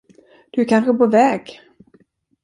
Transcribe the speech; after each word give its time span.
Du 0.51 0.61
är 0.61 0.65
kanske 0.65 0.93
på 0.93 1.07
väg. 1.07 1.61